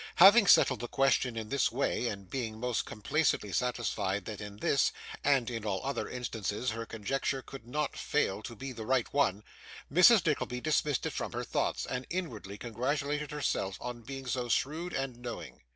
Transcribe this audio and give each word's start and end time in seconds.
Having 0.15 0.47
settled 0.47 0.79
the 0.79 0.87
question 0.87 1.37
in 1.37 1.49
this 1.49 1.71
way, 1.71 2.07
and 2.07 2.27
being 2.27 2.59
most 2.59 2.85
complacently 2.87 3.51
satisfied 3.51 4.25
that 4.25 4.41
in 4.41 4.57
this, 4.57 4.91
and 5.23 5.47
in 5.47 5.63
all 5.63 5.79
other 5.83 6.09
instances, 6.09 6.71
her 6.71 6.87
conjecture 6.87 7.43
could 7.43 7.67
not 7.67 7.95
fail 7.95 8.41
to 8.41 8.55
be 8.55 8.71
the 8.71 8.83
right 8.87 9.13
one, 9.13 9.43
Mrs. 9.93 10.25
Nickleby 10.25 10.59
dismissed 10.61 11.05
it 11.05 11.13
from 11.13 11.33
her 11.33 11.43
thoughts, 11.43 11.85
and 11.85 12.07
inwardly 12.09 12.57
congratulated 12.57 13.29
herself 13.29 13.77
on 13.79 14.01
being 14.01 14.25
so 14.25 14.49
shrewd 14.49 14.91
and 14.91 15.17
knowing. 15.17 15.61